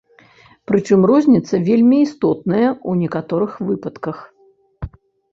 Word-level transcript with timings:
Прычым 0.69 1.01
розніца 1.09 1.59
вельмі 1.67 1.99
істотная 2.05 2.65
ў 2.69 2.91
некаторых 3.01 3.51
выпадках. 3.67 4.17